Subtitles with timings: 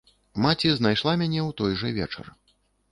[0.45, 2.37] Маці знайшла мяне ў той жа вечар.